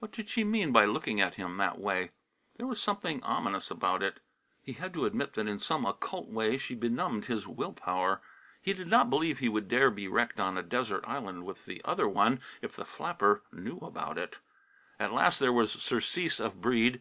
What 0.00 0.12
did 0.12 0.28
she 0.28 0.44
mean 0.44 0.70
by 0.70 0.84
looking 0.84 1.18
at 1.18 1.36
him 1.36 1.56
that 1.56 1.78
way? 1.78 2.10
There 2.58 2.66
was 2.66 2.78
something 2.78 3.22
ominous 3.22 3.70
about 3.70 4.02
it. 4.02 4.20
He 4.62 4.74
had 4.74 4.92
to 4.92 5.06
admit 5.06 5.32
that 5.32 5.48
in 5.48 5.58
some 5.58 5.86
occult 5.86 6.28
way 6.28 6.58
she 6.58 6.74
benumbed 6.74 7.24
his 7.24 7.46
will 7.46 7.72
power. 7.72 8.20
He 8.60 8.74
did 8.74 8.88
not 8.88 9.08
believe 9.08 9.38
he 9.38 9.48
would 9.48 9.68
dare 9.68 9.90
be 9.90 10.08
wrecked 10.08 10.38
on 10.38 10.58
a 10.58 10.62
desert 10.62 11.04
island 11.06 11.46
with 11.46 11.64
the 11.64 11.80
other 11.86 12.06
one, 12.06 12.42
if 12.60 12.76
the 12.76 12.84
flapper 12.84 13.44
knew 13.50 13.78
about 13.78 14.18
it. 14.18 14.36
At 15.00 15.14
last 15.14 15.38
there 15.38 15.54
was 15.54 15.72
surcease 15.72 16.38
of 16.38 16.60
Breede. 16.60 17.00